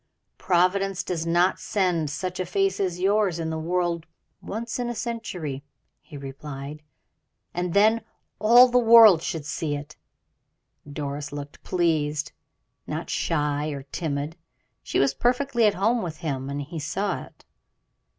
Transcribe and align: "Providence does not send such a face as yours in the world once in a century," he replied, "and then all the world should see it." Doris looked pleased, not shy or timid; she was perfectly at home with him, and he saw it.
"Providence 0.39 1.03
does 1.03 1.27
not 1.27 1.59
send 1.59 2.09
such 2.09 2.39
a 2.39 2.45
face 2.47 2.79
as 2.79 2.99
yours 2.99 3.37
in 3.37 3.51
the 3.51 3.59
world 3.59 4.07
once 4.41 4.79
in 4.79 4.89
a 4.89 4.95
century," 4.95 5.63
he 5.99 6.17
replied, 6.17 6.81
"and 7.53 7.75
then 7.75 8.01
all 8.39 8.67
the 8.67 8.79
world 8.79 9.21
should 9.21 9.45
see 9.45 9.75
it." 9.75 9.97
Doris 10.91 11.31
looked 11.31 11.61
pleased, 11.61 12.31
not 12.87 13.11
shy 13.11 13.67
or 13.67 13.83
timid; 13.91 14.35
she 14.81 14.97
was 14.97 15.13
perfectly 15.13 15.67
at 15.67 15.75
home 15.75 16.01
with 16.01 16.17
him, 16.17 16.49
and 16.49 16.63
he 16.63 16.79
saw 16.79 17.21
it. 17.25 17.45